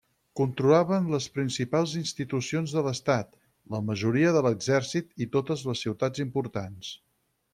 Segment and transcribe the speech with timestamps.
[0.37, 3.37] Controlaven les principals institucions de l'estat,
[3.75, 6.93] la majoria de l'exèrcit i totes les ciutats importants.